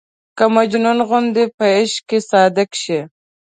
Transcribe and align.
که 0.37 0.45
مجنون 0.55 0.97
غوندې 1.09 1.43
په 1.57 1.65
عشق 1.77 2.01
کې 2.09 2.17
صادق 2.31 2.69
شي. 2.81 2.99